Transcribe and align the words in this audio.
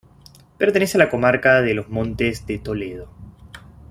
Pertenece 0.57 0.97
a 0.97 1.01
la 1.05 1.09
Comarca 1.11 1.61
de 1.61 1.75
los 1.75 1.89
Montes 1.89 2.47
de 2.47 2.57
Toledo. 2.57 3.07